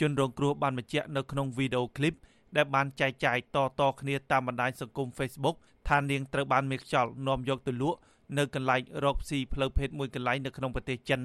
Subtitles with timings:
[0.00, 2.14] ជនរងគ្រោះបានបញ្ជាក់នៅក្នុងវីដេអូឃ្លីប
[2.56, 5.56] ដែលបានចែកចាយតៗគ្នាតាមបណ្ដាញសង្គម Facebook
[5.88, 7.98] ថានាងត្រូវបានមេខ្យល់នាំយកទៅលក់
[8.38, 11.20] នៅកន្លែងរកស៊ីផ្លូវភេទមួយកន្លែងនៅក្នុងប្រទេសចិន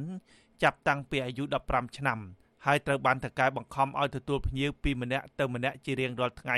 [0.63, 2.19] ចាប់តាំងពីអាយុ15ឆ្នាំ
[2.65, 6.57] ហើយត្រូវបានតកែបង្ខំឲ្យទទួលភ្ញៀវពីម្នាក់ទៅម្នាក់ជារៀងរាល់ថ្ងៃ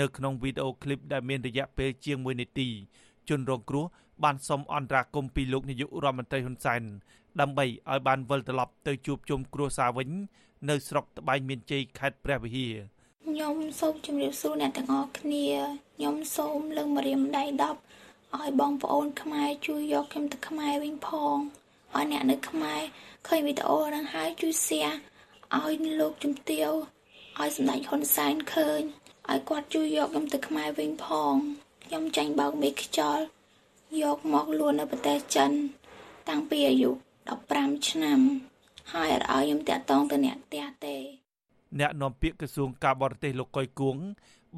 [0.00, 2.68] នៅក្នុងវីដេអូឃ្លីបដែលមានរយៈពេលជាង1នាទី
[3.28, 3.84] ជនរងគ្រោះ
[4.22, 6.82] បានសុំអន្តរាគមន៍ពីលោកនាយករដ្ឋមន្ត្រីហ៊ុនសែន
[7.40, 10.10] ដើម្បីឲ្យបានវិលត្រឡប់ទៅជួបជុំគ្រួសារវិញ
[10.70, 12.74] នៅស្រុកត្បែងមានជ័យខេត្តព្រះវិហារ
[13.26, 15.46] ខ្ញុំសូមជម្រាបសួរអ្នកទាំងអស់គ្នា
[15.96, 17.62] ខ្ញុំសូមលើកម្រាមដៃ10
[18.36, 21.36] ឲ្យបងប្អូនខ្មែរជួយយកខ្ញុំទៅខ្មែរវិញផង
[21.94, 22.80] ឲ្យអ្នកនៅខ្មែរ
[23.28, 24.96] ឃើញវីដេអូហ្នឹងហើយជួយ share
[25.56, 26.70] ឲ្យលោកជំទាវ
[27.40, 28.80] ឲ្យសម្ដេចហ៊ុនសែនឃើញ
[29.30, 31.34] ឲ្យគាត់ជួយយកខ្ញុំទៅខ្មែរវិញផង
[31.84, 33.24] ខ្ញុំចាញ់បោកមេខ្យល់
[34.02, 35.50] យកមកលួននៅប្រទេសចិន
[36.28, 36.90] តាំងពីអាយុ
[37.38, 38.20] 15ឆ្នាំ
[38.92, 40.96] ហើយអត់ឲ្យខ្ញុំតាក់ទងទៅអ្នកផ្ទះទេ
[41.80, 43.96] អ្នកនាំពាក្យក្រសួងការបរទេសលោកកុយគួង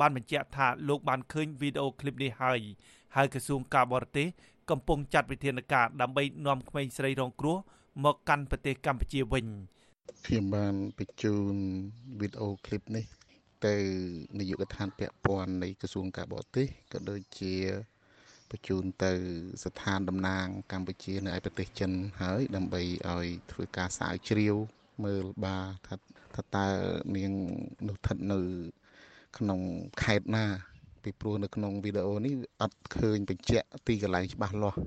[0.00, 2.60] បានបញ្ជាក់ថាលោកបានឃើញវីដេអូឃ្លីបនេះហើយ
[3.16, 4.26] ហើយក្រសួងការបរទេស
[4.70, 7.56] កំពុងចាត់វិធានការដើម្បីនាំក្មេងស្រីរងគ្រោះ
[8.04, 9.46] មកកាន់ប្រទេសកម្ពុជាវិញ
[10.26, 11.54] ខ្ញុំបានបញ្ជូន
[12.20, 13.04] វីដេអូឃ្លីបនេះ
[13.66, 13.74] ទៅ
[14.38, 17.54] នាយកដ្ឋានពាក់ព័ន្ធនៃក្រសួងការបរទេសក៏ដូចជា
[18.50, 19.12] បញ្ជូនទៅ
[19.64, 21.90] ស្ថានតំណាងកម្ពុជានៅឯប្រទេសចិន
[22.22, 24.54] ហើយដើម្បីឲ្យធ្វើការស្រាវជ្រាវ
[25.04, 25.94] មើលបាថា
[26.34, 26.68] ថាតើ
[27.16, 27.32] នាង
[27.88, 28.40] នោះស្ថិតនៅ
[29.38, 29.60] ក្នុង
[30.02, 30.46] ខេត្តណា
[31.02, 34.78] ពីព្រោះនៅក្នុងវីដេអូនេះអត់ឃើញបញ្ជាក់ទីកន្លែងច្បាស់លាស់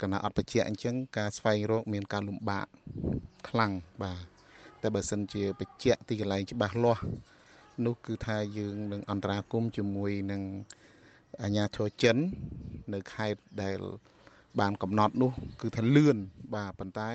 [0.00, 2.66] កាលណាអត់បញ្ជាក់អញ្ចឹងការស្វែងរកមានការលំបាក
[3.48, 3.72] ខ្លាំង
[4.02, 4.20] បាទ
[4.82, 7.02] តែបើសិនជាបញ្ជាក់ទីកន្លែងច្បាស់លាស់
[7.84, 10.42] នោះគឺថាយើងនឹងអន្តរាគមជាមួយនឹង
[11.42, 12.16] អាជ្ញាធរចិន
[12.94, 13.78] នៅខេត្តដែល
[14.60, 16.16] បានកំណត់នោះ គឺថាលឿន
[16.54, 17.10] បាទប៉ុន្តែ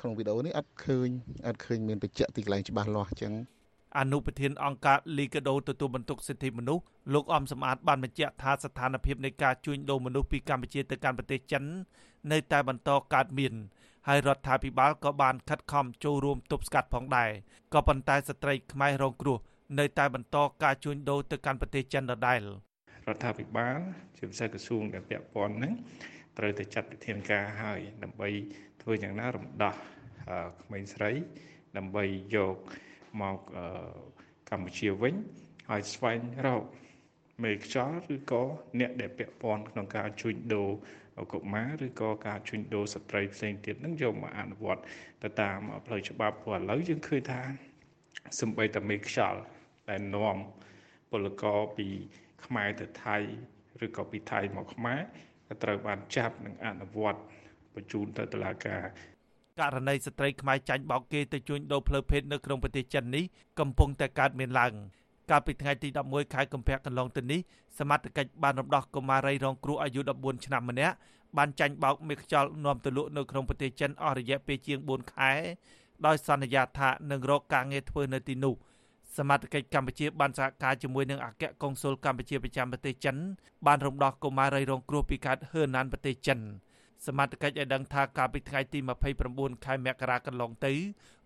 [0.00, 1.08] ក្នុងវីដេអូនេះអត់ឃើញ
[1.46, 3.32] អត់ឃើញមានបញ្ជាក់ទីកន្លែងច្បាស់លាស់អញ្ចឹង
[3.98, 6.82] អនុប្រធានអង្គការលីកាដូទទួលបន្ទុកសិទ្ធិមនុស្ស
[7.14, 11.64] លោកអំសំអាតបានបញ្ជាក់ថាស្ថានភាពនៃការជួញដូរមនុស្សពីកម្ពុជាទៅកាន់ប្រទេសចិន
[12.32, 13.54] នៅតែបន្តកើតមាន
[14.08, 17.30] ហើយរដ្ឋាភិបាលក៏បានខិតខំចូលរួមទប់ស្កាត់ផងដែរ
[17.74, 19.38] ក៏ប៉ុន្តែស្ត្រីខ្មែររងគ្រោះ
[19.78, 22.42] នៅតែបន្តការជួញដូរទៅកាន់ប្រទេសចិនដដែល
[23.08, 23.78] រដ្ឋាភិបាល
[24.16, 25.74] ជាពិសេសក្រសួងដែលពាក់ព័ន្ធហ្នឹង
[26.38, 28.28] ត្រូវតែចាត់វិធានការឲ្យដើម្បី
[28.82, 29.74] ធ្វើយ៉ាងណារំដោះ
[30.62, 31.10] ក្មេងស្រី
[31.76, 32.04] ដើម្បី
[32.36, 32.56] យក
[33.20, 33.38] មក
[34.50, 35.14] កម្ពុជាវិញ
[35.70, 36.62] ហើយស្វែងរក
[37.42, 38.42] មេខ្យល់ឬក៏
[38.80, 40.70] អ្នកដែលពាក់ព័ន្ធក្នុងការជួញដូរ
[41.32, 44.82] កុមារឬក៏ការជួញដូរស្ត្រីផ្សេងទៀតនឹងយកមកអនុវត្ត
[45.22, 47.42] ទៅតាមផ្លូវច្បាប់ព្រោះឥឡូវយើងឃើញថា
[48.40, 49.40] សំបីតែមេខ្យល់
[49.90, 50.36] ដែលនាំ
[51.10, 51.88] ពលករពី
[52.46, 53.16] ខ្មែរទៅថៃ
[53.84, 55.00] ឬក៏ពីថៃមកខ្មែរ
[55.48, 57.20] ក៏ត្រូវបានចាប់និងអនុវត្ត
[57.74, 58.84] បញ្ជូនទៅតុលាការ
[59.60, 63.24] ករណីស្ត្រីខ្មែរចាញ់បោកគេទៅជួញដូរផ្លូវភេទនៅក្នុងប្រទេសចិននេះ
[63.60, 64.72] កំពុងតែកើតមានឡើង
[65.30, 67.40] កាលពីថ្ងៃទី11ខែកុម្ភៈកន្លងទៅនេះ
[67.78, 70.94] សមត្ថកិច្ចបានរំដោះកុមារីរងគ្រោះអាយុ14ឆ្នាំម្នាក់
[71.38, 75.32] បានចាញ់បោកមេខ្យល់នាំទៅលក់នៅក្នុងប្រទេសចិនអស់រយៈពេលជាង4ខែ
[76.06, 78.54] ដោយសន្យាថានឹងរកការងារធ្វើនៅទីនោះ
[79.16, 83.16] សមត្ថកិច្ចកម្ពុជាបានសហការជាមួយនឹងអគ្គកុងស៊ុលកម្ពុជាប្រចាំប្រទេសចិន
[83.66, 86.38] បានរំដោះកុមារីរងគ្រោះពីកើតហឺណានប្រទេសចិន
[87.06, 88.78] សមត្ថកិច្ចឲ្យដឹងថាកាលពីថ្ងៃទី
[89.22, 90.72] 29ខែមករាកន្លងទៅ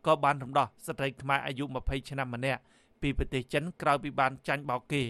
[0.06, 2.60] ក៏បានរំដោះស្ត្រីខ្មែរអាយុ20ឆ្នាំម្នាក់
[3.02, 5.02] ពីប្រទេសចិនក្រោយពីបានចាញ់បោកគេ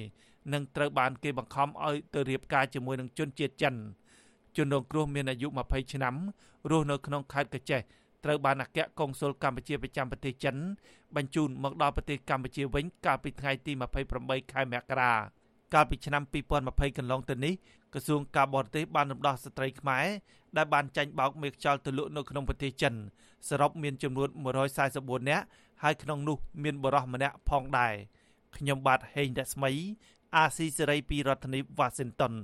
[0.53, 3.75] និងត្រូវបានគេបង្ខំឲ្យទៅរៀបការជាមួយនឹងជនជាតិចិន
[4.57, 6.15] ជនរងគ្រោះមានអាយុ20ឆ្នាំ
[6.71, 7.81] រស់នៅក្នុងខេត្តកញ្ចេះ
[8.27, 10.57] ត្រូវបានអគ្គកុងស៊ុលកម្ពុជាប្រចាំប្រទេសចិន
[11.17, 13.73] បញ្ជូនមកដល់ប្រទេសកម្ពុជាវិញកាលពីថ្ងៃទី
[14.13, 15.13] 28ខែមករា
[15.75, 16.23] កាលពីឆ្នាំ
[16.61, 17.55] 2020កន្លងទៅនេះ
[17.93, 20.07] ក្រសួងការបរទេសបានរំដោះស្ត្រីខ្មែរ
[20.57, 22.95] ដែលបានចាញ់បោកមេខ្យល់ទៅលក់នៅក្នុងប្រទេសចិន
[23.49, 24.29] សរុបមានចំនួន
[24.79, 25.45] 144នាក់
[25.83, 27.95] ហើយក្នុងនោះមានបរិះម្នាក់ផងដែរ
[28.57, 29.73] ខ្ញុំបាទហេងរស្មី
[30.37, 32.35] អាស៊ីសេរីពីរដ្ឋធានី Washington